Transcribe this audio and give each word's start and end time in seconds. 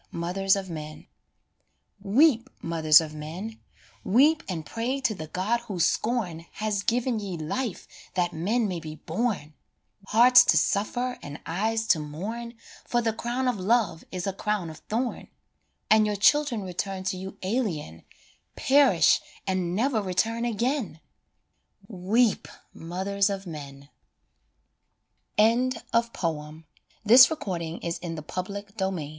45 0.09 0.19
MOTHERS 0.19 0.55
OF 0.55 0.69
MEN 0.71 1.07
Weep, 2.01 2.49
mothers 2.63 3.01
of 3.01 3.13
men! 3.13 3.59
Weep 4.03 4.41
and 4.49 4.65
pray 4.65 4.99
to 4.99 5.13
the 5.13 5.27
God 5.27 5.59
whose 5.67 5.85
scorn 5.85 6.47
Has 6.53 6.81
given 6.81 7.19
ye 7.19 7.37
life 7.37 7.87
that 8.15 8.33
men 8.33 8.67
may 8.67 8.79
be 8.79 8.95
born: 8.95 9.53
Hearts 10.07 10.43
to 10.45 10.57
suffer 10.57 11.19
and 11.21 11.39
eyes 11.45 11.85
to 11.89 11.99
mourn, 11.99 12.55
For 12.83 12.99
the 12.99 13.13
crown 13.13 13.47
of 13.47 13.59
love 13.59 14.03
is 14.11 14.25
a 14.25 14.33
crown 14.33 14.71
of 14.71 14.77
thorn, 14.89 15.27
And 15.91 16.07
your 16.07 16.15
children 16.15 16.63
return 16.63 17.03
to 17.03 17.15
you 17.17 17.37
alien, 17.43 18.03
Perish 18.55 19.21
and 19.45 19.75
never 19.75 20.01
return 20.01 20.45
again 20.45 20.99
Weep, 21.87 22.47
mothers 22.73 23.29
of 23.29 23.45
men 23.45 23.89
1 25.35 25.73
46 25.93 26.23
LOVE 26.23 26.63
IN 27.05 27.05
AGE 27.05 27.27
IT 27.29 27.99
was 27.99 27.99
n 28.81 29.09